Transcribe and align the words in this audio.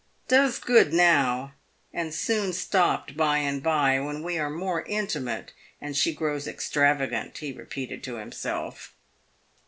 "Does 0.27 0.57
good 0.57 0.93
now, 0.93 1.53
and 1.93 2.11
soon 2.11 2.53
stopt 2.53 3.15
by 3.15 3.37
and 3.37 3.61
by, 3.61 3.99
when 3.99 4.23
we 4.23 4.39
are 4.39 4.49
more 4.49 4.81
intimate, 4.85 5.51
and 5.79 5.95
she 5.95 6.11
grows 6.11 6.47
extravagant," 6.47 7.37
he 7.37 7.51
re 7.51 7.65
peated 7.65 8.01
to 8.01 8.15
himself. 8.15 8.95